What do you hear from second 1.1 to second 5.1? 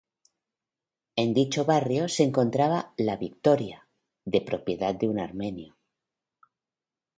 En dicho barrio se encontraba "La Victoria", de propiedad de